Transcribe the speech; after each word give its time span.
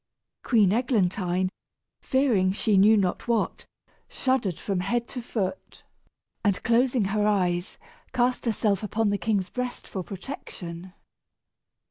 Queen 0.41 0.71
Eglantine, 0.73 1.47
fearing 2.01 2.51
she 2.51 2.75
knew 2.75 2.97
not 2.97 3.27
what, 3.27 3.67
shuddered 4.09 4.57
from 4.57 4.79
head 4.79 5.07
to 5.07 5.21
foot, 5.21 5.83
and 6.43 6.63
closing 6.63 7.03
her 7.05 7.27
eyes 7.27 7.77
cast 8.11 8.45
herself 8.45 8.81
upon 8.81 9.11
the 9.11 9.17
king's 9.19 9.49
breast 9.49 9.85
for 9.85 10.01
protection. 10.01 10.91